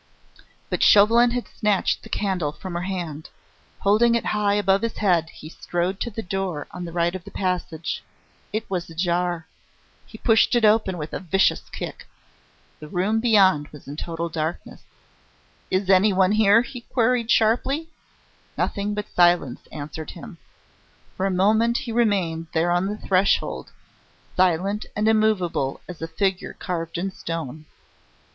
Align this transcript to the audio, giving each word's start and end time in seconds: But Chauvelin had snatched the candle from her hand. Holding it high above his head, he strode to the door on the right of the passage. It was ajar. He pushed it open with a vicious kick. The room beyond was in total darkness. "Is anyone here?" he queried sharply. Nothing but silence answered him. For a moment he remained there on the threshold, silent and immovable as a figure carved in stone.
But 0.71 0.81
Chauvelin 0.81 1.29
had 1.29 1.47
snatched 1.47 2.01
the 2.01 2.09
candle 2.09 2.51
from 2.51 2.73
her 2.73 2.81
hand. 2.81 3.29
Holding 3.81 4.15
it 4.15 4.25
high 4.25 4.55
above 4.55 4.81
his 4.81 4.97
head, 4.97 5.29
he 5.29 5.47
strode 5.47 5.99
to 5.99 6.09
the 6.09 6.23
door 6.23 6.65
on 6.71 6.85
the 6.85 6.91
right 6.91 7.13
of 7.13 7.23
the 7.23 7.29
passage. 7.29 8.03
It 8.51 8.67
was 8.67 8.89
ajar. 8.89 9.45
He 10.07 10.17
pushed 10.17 10.55
it 10.55 10.65
open 10.65 10.97
with 10.97 11.13
a 11.13 11.19
vicious 11.19 11.69
kick. 11.69 12.07
The 12.79 12.87
room 12.87 13.19
beyond 13.19 13.67
was 13.67 13.87
in 13.87 13.95
total 13.95 14.27
darkness. 14.27 14.81
"Is 15.69 15.87
anyone 15.87 16.31
here?" 16.31 16.63
he 16.63 16.81
queried 16.81 17.29
sharply. 17.29 17.87
Nothing 18.57 18.95
but 18.95 19.07
silence 19.07 19.67
answered 19.71 20.09
him. 20.09 20.39
For 21.15 21.27
a 21.27 21.29
moment 21.29 21.77
he 21.77 21.91
remained 21.91 22.47
there 22.53 22.71
on 22.71 22.87
the 22.87 22.97
threshold, 22.97 23.71
silent 24.35 24.87
and 24.95 25.07
immovable 25.07 25.79
as 25.87 26.01
a 26.01 26.07
figure 26.07 26.53
carved 26.53 26.97
in 26.97 27.11
stone. 27.11 27.67